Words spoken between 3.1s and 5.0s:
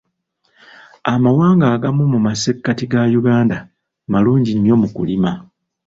Uganda malungi nnyo mu